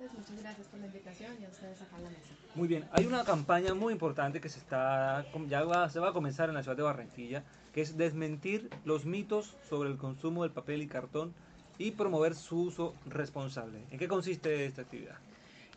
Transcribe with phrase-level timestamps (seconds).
[0.00, 2.28] oyentes, muchas gracias por la invitación y a ustedes acá en la mesa.
[2.54, 6.12] Muy bien, hay una campaña muy importante que se está ya va, se va a
[6.12, 10.52] comenzar en la ciudad de Barranquilla, que es desmentir los mitos sobre el consumo del
[10.52, 11.34] papel y cartón
[11.78, 13.82] y promover su uso responsable.
[13.90, 15.16] ¿En qué consiste esta actividad?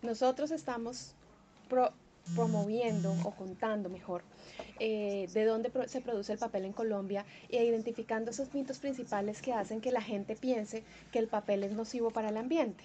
[0.01, 1.13] Nosotros estamos
[2.35, 4.23] promoviendo o contando mejor
[4.79, 9.53] eh, de dónde se produce el papel en Colombia e identificando esos mitos principales que
[9.53, 12.83] hacen que la gente piense que el papel es nocivo para el ambiente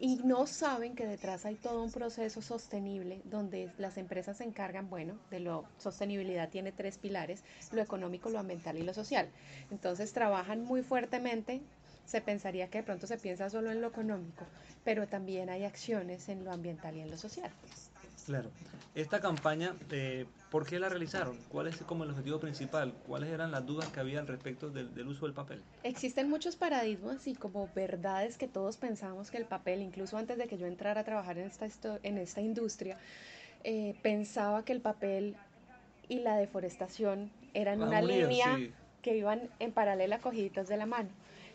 [0.00, 4.88] y no saben que detrás hay todo un proceso sostenible donde las empresas se encargan,
[4.88, 9.28] bueno, de lo sostenibilidad tiene tres pilares, lo económico, lo ambiental y lo social.
[9.70, 11.60] Entonces trabajan muy fuertemente,
[12.06, 14.44] se pensaría que de pronto se piensa solo en lo económico,
[14.84, 17.50] pero también hay acciones en lo ambiental y en lo social.
[18.28, 18.50] Claro.
[18.94, 21.38] Esta campaña, eh, ¿por qué la realizaron?
[21.48, 22.92] ¿Cuál es como el objetivo principal?
[23.06, 25.62] ¿Cuáles eran las dudas que había al respecto del, uso del papel?
[25.82, 30.46] Existen muchos paradigmas y como verdades que todos pensamos que el papel, incluso antes de
[30.46, 31.66] que yo entrara a trabajar en esta,
[32.02, 32.98] en esta industria,
[33.64, 35.34] eh, pensaba que el papel
[36.06, 38.58] y la deforestación eran una línea
[39.00, 41.08] que iban en paralela cogiditos de la mano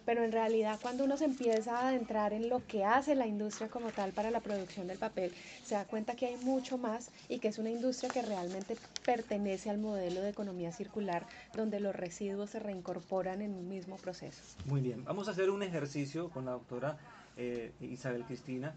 [0.05, 3.69] pero en realidad cuando uno se empieza a adentrar en lo que hace la industria
[3.69, 7.39] como tal para la producción del papel, se da cuenta que hay mucho más y
[7.39, 12.49] que es una industria que realmente pertenece al modelo de economía circular donde los residuos
[12.51, 14.41] se reincorporan en un mismo proceso.
[14.65, 16.97] Muy bien, vamos a hacer un ejercicio con la doctora
[17.37, 18.75] eh, Isabel Cristina.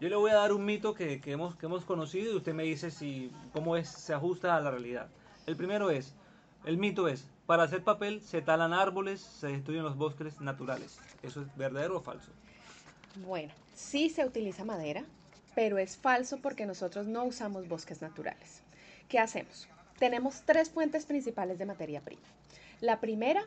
[0.00, 3.32] Yo le voy a dar un mito que, hemos conocido y usted me dice si
[3.52, 5.08] cómo es, se ajusta a la realidad.
[5.46, 6.14] El primero es,
[6.64, 10.98] el mito es, para hacer papel se talan árboles, se destruyen los bosques naturales.
[11.22, 12.30] ¿Eso es verdadero o falso?
[13.24, 15.04] Bueno, sí se utiliza madera,
[15.54, 18.62] pero es falso porque nosotros no usamos bosques naturales.
[19.08, 19.68] ¿Qué hacemos?
[19.98, 22.26] Tenemos tres fuentes principales de materia prima.
[22.80, 23.44] La primera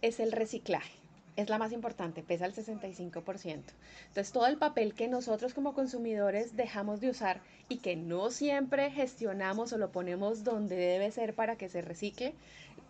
[0.00, 1.00] es el reciclaje
[1.40, 3.62] es la más importante, pesa el 65%.
[4.08, 8.90] Entonces, todo el papel que nosotros como consumidores dejamos de usar y que no siempre
[8.90, 12.34] gestionamos o lo ponemos donde debe ser para que se recicle,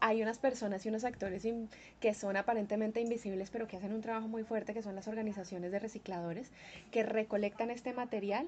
[0.00, 1.46] hay unas personas y unos actores
[2.00, 5.72] que son aparentemente invisibles, pero que hacen un trabajo muy fuerte, que son las organizaciones
[5.72, 6.50] de recicladores,
[6.90, 8.46] que recolectan este material,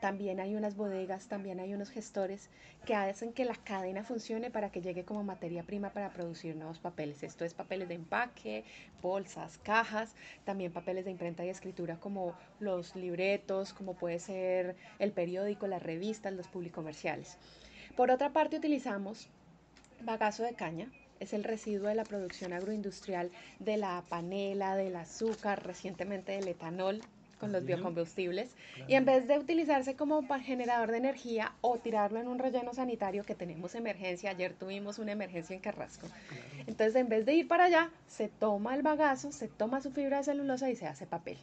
[0.00, 2.50] también hay unas bodegas, también hay unos gestores
[2.86, 6.78] que hacen que la cadena funcione para que llegue como materia prima para producir nuevos
[6.78, 7.24] papeles.
[7.24, 8.64] Esto es papeles de empaque,
[9.02, 15.10] bolsas, cajas, también papeles de imprenta y escritura como los libretos, como puede ser el
[15.10, 17.36] periódico, las revistas, los publicomerciales.
[17.96, 19.28] Por otra parte, utilizamos
[20.02, 25.64] bagazo de caña, es el residuo de la producción agroindustrial de la panela, del azúcar,
[25.66, 27.00] recientemente del etanol,
[27.38, 28.50] con los biocombustibles
[28.86, 33.24] y en vez de utilizarse como generador de energía o tirarlo en un relleno sanitario
[33.24, 36.06] que tenemos emergencia, ayer tuvimos una emergencia en Carrasco.
[36.66, 40.18] Entonces, en vez de ir para allá, se toma el bagazo, se toma su fibra
[40.18, 41.38] de celulosa y se hace papel.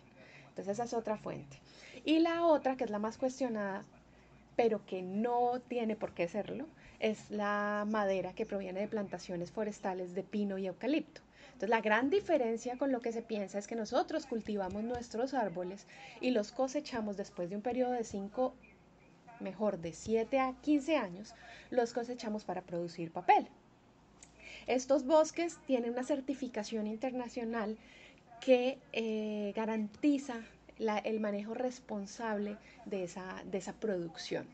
[0.50, 1.58] Entonces, esa es otra fuente.
[2.04, 3.84] Y la otra, que es la más cuestionada,
[4.56, 6.66] pero que no tiene por qué serlo,
[7.00, 11.22] es la madera que proviene de plantaciones forestales de pino y eucalipto.
[11.48, 15.88] Entonces, la gran diferencia con lo que se piensa es que nosotros cultivamos nuestros árboles
[16.20, 18.54] y los cosechamos después de un periodo de 5,
[19.40, 21.34] mejor de 7 a 15 años,
[21.70, 23.48] los cosechamos para producir papel.
[24.68, 27.78] Estos bosques tienen una certificación internacional
[28.42, 30.42] que eh, garantiza
[30.78, 34.46] el manejo responsable de esa, de esa producción.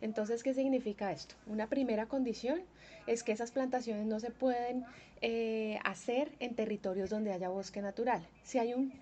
[0.00, 1.34] Entonces, ¿qué significa esto?
[1.46, 2.60] Una primera condición
[3.06, 4.84] es que esas plantaciones no se pueden
[5.22, 8.26] eh, hacer en territorios donde haya bosque natural.
[8.42, 8.92] Si hay un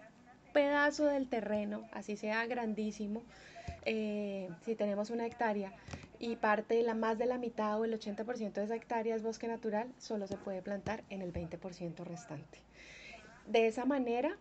[0.52, 3.22] pedazo del terreno, así sea grandísimo,
[3.84, 5.72] eh, si tenemos una hectárea
[6.18, 9.48] y parte la más de la mitad o el 80% de esa hectárea es bosque
[9.48, 12.58] natural, solo se puede plantar en el 20% restante.
[13.46, 14.38] De esa manera,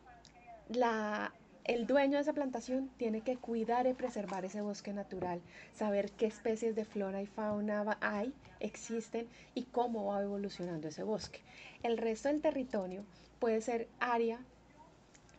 [0.69, 1.33] la
[1.65, 5.41] el dueño de esa plantación tiene que cuidar y preservar ese bosque natural,
[5.73, 11.39] saber qué especies de flora y fauna hay, existen y cómo va evolucionando ese bosque.
[11.81, 13.05] El resto del territorio
[13.39, 14.39] puede ser área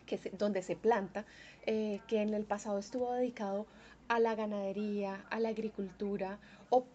[0.06, 1.24] que donde se planta,
[1.66, 3.66] eh, que en el pasado estuvo dedicado
[4.08, 6.38] a la ganadería, a la agricultura
[6.70, 6.86] o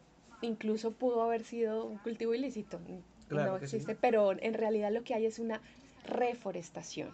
[0.41, 2.79] incluso pudo haber sido un cultivo ilícito.
[3.29, 5.61] no existe, pero en realidad lo que hay es una
[6.03, 7.11] reforestación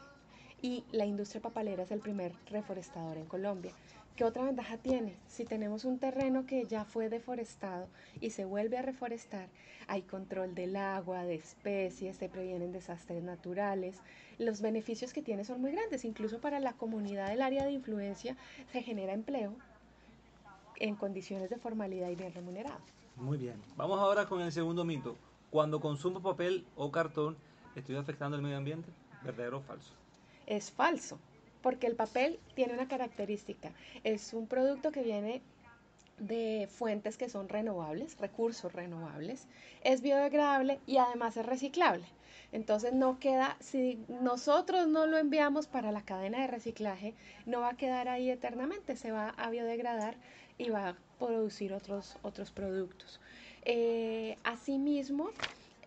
[0.62, 3.72] y la industria papalera es el primer reforestador en Colombia.
[4.16, 5.18] ¿Qué otra ventaja tiene?
[5.28, 7.88] Si tenemos un terreno que ya fue deforestado
[8.22, 9.50] y se vuelve a reforestar,
[9.88, 13.98] hay control del agua, de especies, se previenen desastres naturales.
[14.38, 18.38] Los beneficios que tiene son muy grandes, incluso para la comunidad del área de influencia
[18.72, 19.54] se genera empleo
[20.78, 22.80] en condiciones de formalidad y bien remunerado.
[23.18, 23.62] Muy bien.
[23.76, 25.18] Vamos ahora con el segundo mito.
[25.50, 27.38] Cuando consumo papel o cartón,
[27.76, 28.90] ¿estoy afectando el medio ambiente?
[29.24, 29.92] ¿Verdadero o falso?
[30.48, 31.20] Es falso,
[31.62, 33.72] porque el papel tiene una característica.
[34.04, 35.42] Es un producto que viene
[36.20, 39.48] de fuentes que son renovables, recursos renovables,
[39.84, 42.06] es biodegradable y además es reciclable.
[42.52, 47.14] Entonces no queda, si nosotros no lo enviamos para la cadena de reciclaje,
[47.46, 50.16] no va a quedar ahí eternamente, se va a biodegradar
[50.58, 53.20] y va a producir otros, otros productos.
[53.64, 55.32] Eh, asimismo,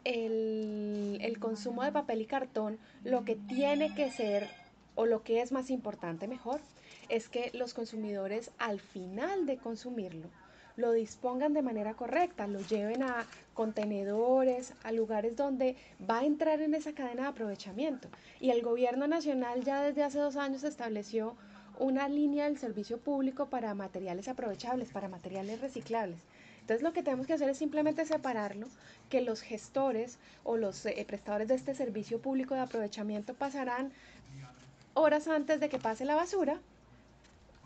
[0.04, 4.48] el, consumo de papel y cartón, lo que tiene que ser,
[4.94, 6.60] o lo que es más importante mejor,
[7.08, 10.28] es que los consumidores al final de consumirlo
[10.76, 15.74] lo dispongan de manera correcta, lo lleven a contenedores, a lugares donde
[16.08, 18.08] va a entrar en esa cadena de aprovechamiento.
[18.40, 21.34] Y el gobierno nacional ya desde hace dos años estableció
[21.80, 26.20] una línea del servicio público para materiales aprovechables, para materiales reciclables.
[26.68, 28.66] Entonces lo que tenemos que hacer es simplemente separarlo,
[29.08, 33.90] que los gestores o los eh, prestadores de este servicio público de aprovechamiento pasarán
[34.92, 36.60] horas antes de que pase la basura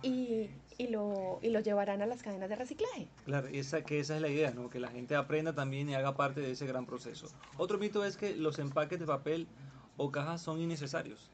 [0.02, 3.08] y, y, lo, y lo llevarán a las cadenas de reciclaje.
[3.24, 4.70] Claro, esa, que esa es la idea, ¿no?
[4.70, 7.26] que la gente aprenda también y haga parte de ese gran proceso.
[7.56, 9.48] Otro mito es que los empaques de papel
[9.96, 11.28] o cajas son innecesarios.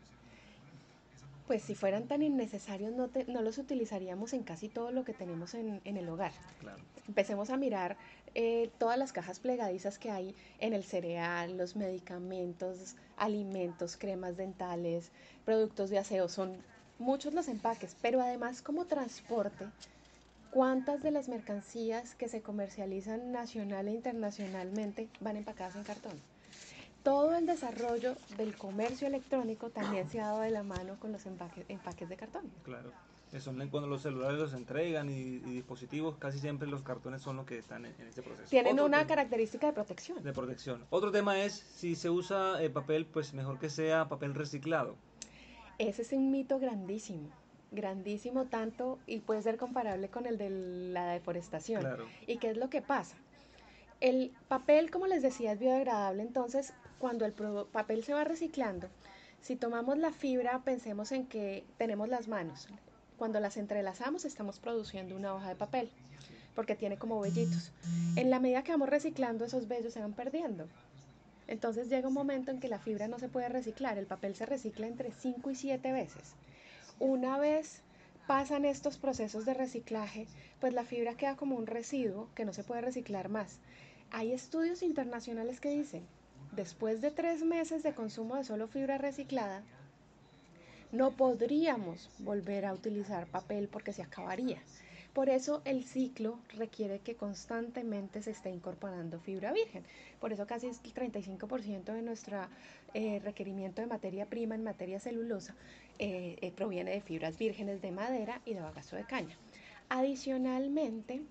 [1.48, 5.14] Pues si fueran tan innecesarios no, te, no los utilizaríamos en casi todo lo que
[5.14, 6.32] tenemos en, en el hogar.
[6.60, 6.78] Claro.
[7.08, 7.96] Empecemos a mirar
[8.34, 15.10] eh, todas las cajas plegadizas que hay en el cereal, los medicamentos, alimentos, cremas dentales,
[15.46, 16.54] productos de aseo, son
[16.98, 19.64] muchos los empaques, pero además como transporte,
[20.50, 26.20] ¿cuántas de las mercancías que se comercializan nacional e internacionalmente van empacadas en cartón?
[27.02, 31.24] Todo el desarrollo del comercio electrónico también se ha dado de la mano con los
[31.26, 32.50] empaques, empaques de cartón.
[32.64, 32.90] Claro.
[33.32, 37.44] Eso, cuando los celulares los entregan y, y, dispositivos, casi siempre los cartones son los
[37.44, 38.48] que están en, en ese proceso.
[38.48, 40.22] Tienen Otro una tema característica de protección.
[40.22, 40.86] de protección.
[40.88, 44.96] Otro tema es si se usa eh, papel, pues mejor que sea papel reciclado.
[45.78, 47.28] Ese es un mito grandísimo,
[47.70, 51.82] grandísimo tanto y puede ser comparable con el de la deforestación.
[51.82, 52.06] Claro.
[52.26, 53.16] ¿Y qué es lo que pasa?
[54.00, 58.88] El papel, como les decía, es biodegradable, entonces cuando el papel se va reciclando,
[59.40, 62.68] si tomamos la fibra, pensemos en que tenemos las manos.
[63.16, 65.90] Cuando las entrelazamos estamos produciendo una hoja de papel,
[66.54, 67.72] porque tiene como vellitos.
[68.16, 70.68] En la medida que vamos reciclando, esos vellos se van perdiendo.
[71.48, 74.46] Entonces llega un momento en que la fibra no se puede reciclar, el papel se
[74.46, 76.34] recicla entre 5 y 7 veces.
[77.00, 77.82] Una vez
[78.28, 80.26] pasan estos procesos de reciclaje,
[80.60, 83.58] pues la fibra queda como un residuo que no se puede reciclar más.
[84.10, 86.02] Hay estudios internacionales que dicen,
[86.52, 89.62] después de tres meses de consumo de solo fibra reciclada,
[90.92, 94.58] no podríamos volver a utilizar papel porque se acabaría.
[95.14, 99.84] Por eso el ciclo requiere que constantemente se esté incorporando fibra virgen.
[100.20, 102.46] Por eso casi el 35% de nuestro
[102.92, 105.54] eh, requerimiento de materia prima en materia celulosa
[105.98, 109.36] eh, eh, proviene de fibras vírgenes de madera y de bagazo de caña.
[109.88, 111.22] Adicionalmente,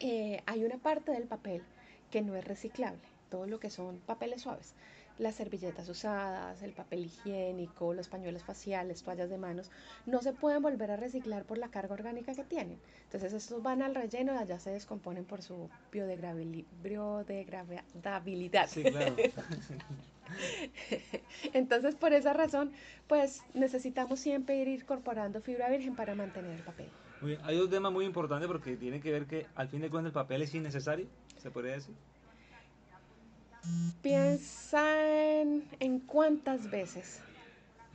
[0.00, 1.62] eh, hay una parte del papel
[2.10, 4.74] que no es reciclable, todo lo que son papeles suaves,
[5.18, 9.70] las servilletas usadas, el papel higiénico, los pañuelos faciales, toallas de manos,
[10.04, 12.78] no se pueden volver a reciclar por la carga orgánica que tienen.
[13.04, 18.68] Entonces estos van al relleno y allá se descomponen por su biodegradabili- biodegradabilidad.
[18.68, 19.16] Sí, claro.
[21.52, 22.72] Entonces por esa razón,
[23.06, 26.86] pues necesitamos siempre ir incorporando fibra virgen para mantener el papel.
[27.20, 27.40] Muy bien.
[27.44, 30.14] Hay un tema muy importante porque tiene que ver que al fin de cuentas el
[30.14, 31.06] papel es innecesario,
[31.38, 31.94] se podría decir.
[34.02, 35.40] Piensa
[35.80, 37.20] en, cuántas veces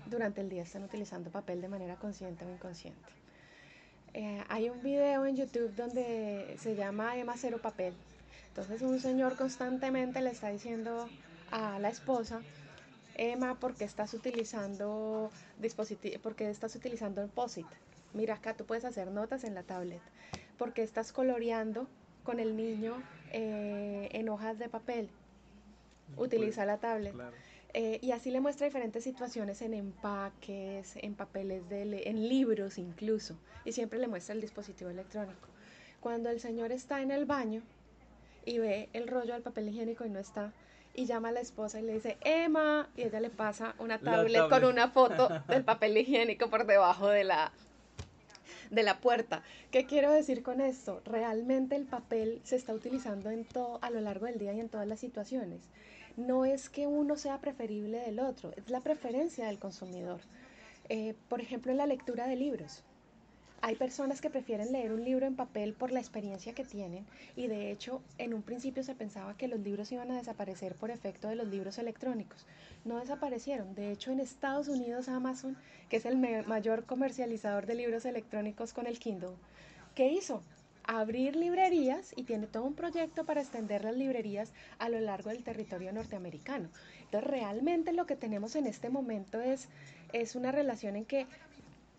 [0.08, 3.00] durante el día están utilizando papel de manera consciente o inconsciente.
[4.14, 7.94] Eh, hay un video en YouTube donde se llama Emma Cero Papel.
[8.50, 11.08] Entonces un señor constantemente le está diciendo
[11.52, 12.42] a la esposa,
[13.16, 17.68] Emma, ¿por qué estás utilizando dispositivo, por qué estás utilizando el POSIT?
[18.14, 20.02] Mira acá, tú puedes hacer notas en la tablet.
[20.58, 21.88] ¿Por qué estás coloreando
[22.24, 23.02] con el niño
[23.32, 25.10] eh, en hojas de papel?
[26.18, 27.14] Utiliza la tablet.
[27.14, 27.36] Claro.
[27.74, 32.78] Eh, y así le muestra diferentes situaciones en empaques, en papeles, de le- en libros
[32.78, 33.38] incluso.
[33.64, 35.48] Y siempre le muestra el dispositivo electrónico.
[36.02, 37.62] Cuando el señor está en el baño
[38.46, 40.52] y ve el rollo del papel higiénico y no está,
[40.94, 44.42] y llama a la esposa y le dice, Emma, y ella le pasa una tablet,
[44.50, 47.54] con una foto del papel higiénico por debajo de la,
[48.72, 49.44] de la puerta.
[49.72, 51.02] ¿Qué quiero decir con esto?
[51.06, 54.68] Realmente el papel se está utilizando en todo, a lo largo del día y en
[54.70, 55.62] todas las situaciones.
[56.18, 60.20] No es que uno sea preferible del otro, es la preferencia del consumidor.
[60.90, 62.84] Eh, por ejemplo, en la lectura de libros.
[63.64, 67.46] Hay personas que prefieren leer un libro en papel por la experiencia que tienen y
[67.46, 71.28] de hecho en un principio se pensaba que los libros iban a desaparecer por efecto
[71.28, 72.48] de los libros electrónicos.
[72.86, 73.76] No desaparecieron.
[73.76, 75.56] De hecho en Estados Unidos Amazon,
[75.90, 79.36] que es el mayor comercializador de libros electrónicos con el Kindle,
[79.94, 80.42] ¿qué hizo?
[80.84, 85.44] Abrir librerías y tiene todo un proyecto para extender las librerías a lo largo del
[85.44, 86.70] territorio norteamericano.
[87.04, 89.68] Entonces, realmente lo que tenemos en este momento es,
[90.14, 91.28] es una relación en que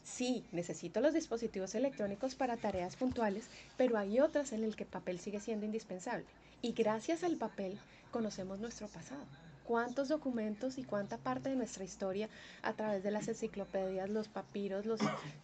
[0.02, 4.90] sí, necesito los dispositivos electrónicos para tareas puntuales, pero hay otras en las que el
[4.90, 6.26] papel sigue siendo indispensable.
[6.60, 7.78] Y gracias al papel
[8.10, 9.24] conocemos nuestro pasado
[9.64, 12.28] cuántos documentos y cuánta parte de nuestra historia
[12.62, 15.00] a través de las enciclopedias, los papiros, los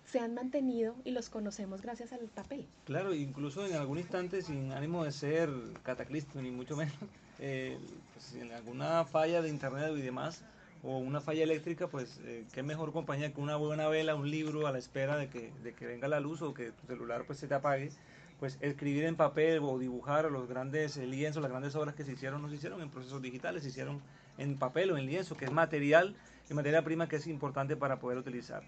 [0.07, 2.67] se han mantenido y los conocemos gracias al papel.
[2.85, 5.51] Claro, incluso en algún instante, sin ánimo de ser
[5.83, 6.95] cataclismo ni mucho menos,
[7.39, 7.79] eh,
[8.15, 10.43] pues, en alguna falla de internet y demás,
[10.83, 14.67] o una falla eléctrica, pues eh, qué mejor compañía que una buena vela, un libro
[14.67, 17.39] a la espera de que, de que venga la luz o que tu celular pues
[17.39, 17.91] se te apague
[18.38, 22.40] pues escribir en papel o dibujar los grandes lienzos, las grandes obras que se hicieron,
[22.40, 24.00] no se hicieron en procesos digitales, se hicieron
[24.38, 26.14] en papel o en lienzo, que es material
[26.49, 28.62] y materia prima que es importante para poder utilizar.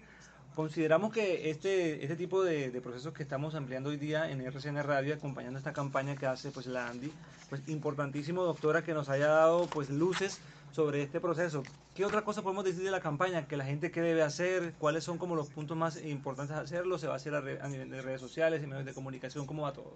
[0.55, 5.13] Consideramos que este, este tipo de, procesos que estamos ampliando hoy día en RCN Radio,
[5.13, 7.09] acompañando esta campaña que hace pues la Andy,
[7.49, 11.63] pues importantísimo, doctora, que nos haya dado pues luces sobre este proceso.
[11.93, 13.47] ¿Qué otra cosa podemos decir de la campaña?
[13.47, 14.73] ¿Que la gente qué debe hacer?
[14.79, 16.97] ¿Cuáles son como los puntos más importantes de hacerlo?
[16.97, 19.45] ¿Se va a hacer a, nivel de redes sociales, en medios de comunicación?
[19.45, 19.93] ¿Cómo va todo?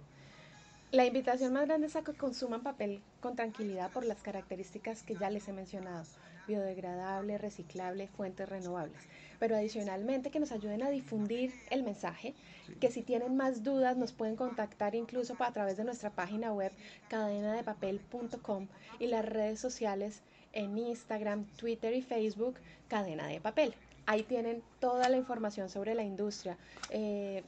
[0.92, 5.16] La invitación más grande es a que consuman papel con tranquilidad por las características que
[5.16, 6.04] ya les he mencionado,
[6.46, 9.00] biodegradable, reciclable, fuentes renovables.
[9.40, 12.34] Pero adicionalmente que nos ayuden a difundir el mensaje,
[12.80, 16.72] que si tienen más dudas nos pueden contactar incluso a través de nuestra página web
[17.08, 18.68] cadenadepapel.com
[19.00, 20.22] y las redes sociales
[20.56, 22.56] en Instagram, Twitter y Facebook,
[22.88, 23.74] Cadena de Papel.
[24.06, 26.56] Ahí tienen toda la información sobre la industria,
[26.90, 27.42] eh,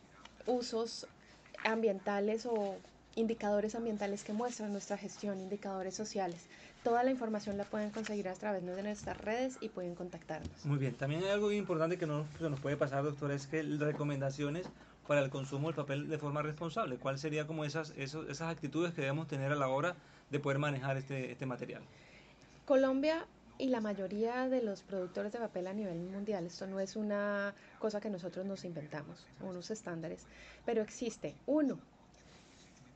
[0.46, 1.06] usos
[1.64, 2.76] ambientales o
[3.16, 6.46] indicadores ambientales que muestran nuestra gestión, indicadores sociales.
[6.84, 10.64] Toda la información la pueden conseguir a través de nuestras redes y pueden contactarnos.
[10.64, 13.62] Muy bien, también hay algo importante que no se nos puede pasar, doctor, es que
[13.62, 14.66] recomendaciones
[15.06, 16.96] para el consumo del papel de forma responsable.
[16.96, 19.96] ¿Cuáles serían como esas, esas actitudes que debemos tener a la hora
[20.30, 21.82] de poder manejar este, este material?
[22.68, 26.96] Colombia y la mayoría de los productores de papel a nivel mundial, esto no es
[26.96, 30.26] una cosa que nosotros nos inventamos, unos estándares,
[30.66, 31.78] pero existe, uno,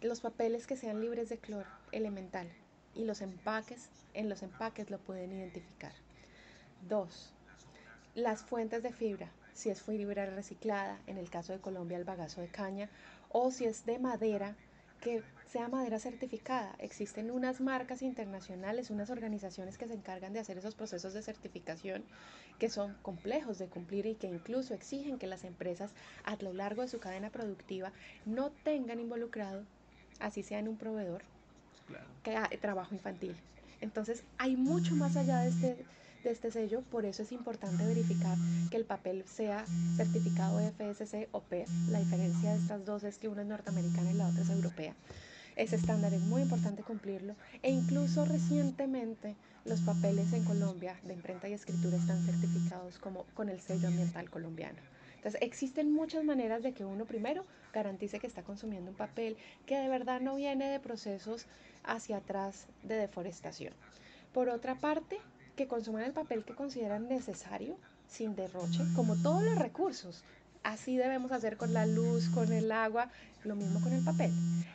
[0.02, 2.46] los papeles que sean libres de cloro elemental
[2.94, 5.94] y los empaques, en los empaques lo pueden identificar.
[6.86, 7.32] Dos,
[8.14, 12.42] las fuentes de fibra, si es fibra reciclada, en el caso de Colombia el bagazo
[12.42, 12.90] de caña,
[13.30, 14.54] o si es de madera,
[15.02, 16.74] que sea madera certificada.
[16.78, 22.04] Existen unas marcas internacionales, unas organizaciones que se encargan de hacer esos procesos de certificación
[22.58, 25.92] que son complejos de cumplir y que incluso exigen que las empresas
[26.24, 27.92] a lo largo de su cadena productiva
[28.24, 29.64] no tengan involucrado,
[30.20, 31.22] así sea en un proveedor,
[32.22, 33.36] que trabajo infantil.
[33.80, 35.84] Entonces hay mucho más allá de este
[36.22, 38.36] de este sello, por eso es importante verificar
[38.70, 39.64] que el papel sea
[39.96, 41.64] certificado FSC o P.
[41.90, 44.94] La diferencia de estas dos es que una es norteamericana y la otra es europea.
[45.56, 51.48] Ese estándar es muy importante cumplirlo e incluso recientemente los papeles en Colombia de imprenta
[51.48, 54.78] y escritura están certificados como con el sello ambiental colombiano.
[55.16, 59.36] Entonces existen muchas maneras de que uno primero garantice que está consumiendo un papel
[59.66, 61.46] que de verdad no viene de procesos
[61.84, 63.72] hacia atrás de deforestación.
[64.32, 65.18] Por otra parte,
[65.56, 67.76] que consuman el papel que consideran necesario,
[68.08, 70.22] sin derroche, como todos los recursos.
[70.62, 73.10] Así debemos hacer con la luz, con el agua,
[73.44, 74.30] lo mismo con el papel.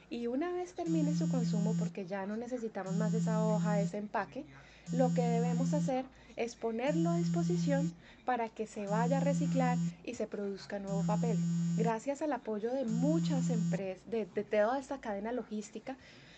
[0.10, 4.44] Y una vez termine su consumo, porque ya no necesitamos más esa hoja, ese empaque,
[4.92, 6.06] lo que debemos hacer
[6.36, 7.94] es ponerlo a disposición
[8.26, 11.38] para que se vaya a reciclar y se produzca nuevo papel.
[11.78, 15.96] Gracias al apoyo de muchas empresas, de, de toda esta cadena logística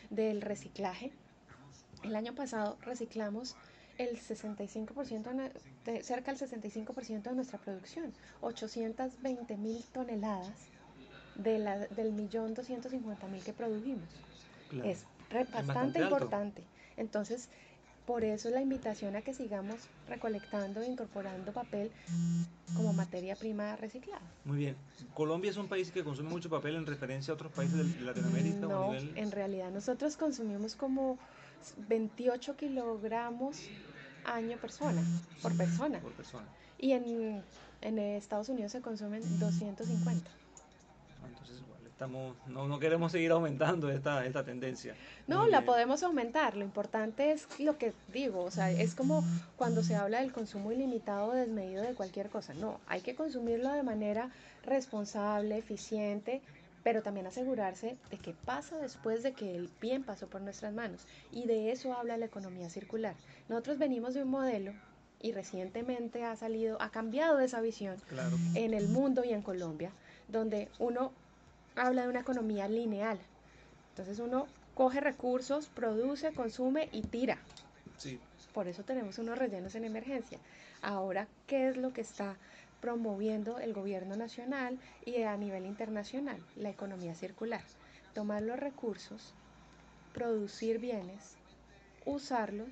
[0.10, 1.12] del reciclaje,
[2.04, 3.56] el año pasado reciclamos
[4.00, 5.52] el 65%,
[5.86, 10.70] de, cerca del 65% de nuestra producción, 820 mil toneladas
[11.36, 14.08] de la, del millón 250 mil que produjimos.
[14.84, 15.06] Es
[15.52, 16.64] bastante importante.
[16.96, 17.50] Entonces,
[18.06, 19.76] por eso la invitación a que sigamos
[20.08, 21.92] recolectando e incorporando papel
[22.74, 24.22] como materia prima reciclada.
[24.46, 24.76] Muy bien.
[25.14, 28.60] ¿Colombia es un país que consume mucho papel en referencia a otros países de Latinoamérica?
[28.60, 31.20] No, en realidad nosotros consumimos como
[31.88, 33.58] 28 kilogramos
[34.26, 35.02] año persona,
[35.42, 36.00] por persona.
[36.00, 36.46] Por persona.
[36.78, 37.44] Y en,
[37.82, 40.30] en Estados Unidos se consumen 250.
[41.28, 44.96] Entonces, igual, estamos, no, no queremos seguir aumentando esta, esta tendencia.
[45.28, 45.66] No, Muy la bien.
[45.66, 46.56] podemos aumentar.
[46.56, 49.24] Lo importante es lo que digo, o sea, es como
[49.58, 52.54] cuando se habla del consumo ilimitado o desmedido de cualquier cosa.
[52.54, 54.30] No, hay que consumirlo de manera
[54.64, 56.42] responsable, eficiente,
[56.90, 61.06] pero también asegurarse de qué pasa después de que el bien pasó por nuestras manos.
[61.32, 63.14] Y de eso habla la economía circular.
[63.48, 64.74] Nosotros venimos de un modelo
[65.22, 68.36] y recientemente ha salido, ha cambiado esa visión Claro.
[68.56, 69.92] en el mundo y en Colombia,
[70.30, 71.12] donde uno
[71.76, 73.20] habla de una economía lineal.
[73.92, 77.38] Entonces uno coge recursos, produce, consume y tira.
[77.98, 78.20] Sí.
[78.52, 80.40] Por eso tenemos unos rellenos en emergencia.
[80.82, 82.36] Ahora, ¿qué es lo que está
[82.82, 86.42] promoviendo el gobierno nacional y a nivel internacional?
[86.56, 87.62] La economía circular.
[88.14, 89.34] Tomar los recursos,
[90.14, 91.36] producir bienes,
[92.06, 92.70] usarlos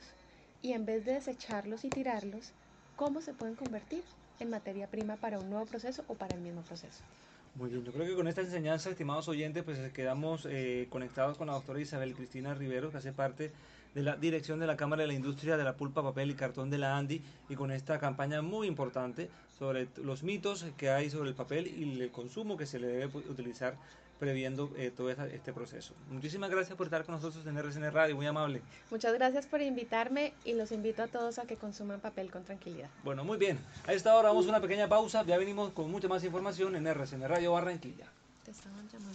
[0.62, 2.52] y en vez de desecharlos y tirarlos,
[2.96, 4.04] ¿cómo se pueden convertir
[4.40, 7.04] en materia prima para un nuevo proceso o para el mismo proceso?
[7.58, 11.48] Muy bien, yo creo que con esta enseñanza, estimados oyentes, pues quedamos eh, conectados con
[11.48, 13.52] la doctora Isabel Cristina Rivero, que hace parte
[13.96, 16.70] de la dirección de la Cámara de la Industria de la Pulpa, Papel y Cartón
[16.70, 21.30] de la ANDI, y con esta campaña muy importante sobre los mitos que hay sobre
[21.30, 23.76] el papel y el consumo que se le debe pu- utilizar
[24.20, 25.94] previendo eh, todo esta- este proceso.
[26.10, 28.62] Muchísimas gracias por estar con nosotros en RCN Radio, muy amable.
[28.92, 32.90] Muchas gracias por invitarme y los invito a todos a que consuman papel con tranquilidad.
[33.04, 33.60] Bueno, muy bien.
[33.86, 36.88] A esta hora vamos a una pequeña pausa, ya venimos con mucha más información en
[36.88, 38.08] RCN Radio Barranquilla.
[38.44, 39.14] Te estaban llamando.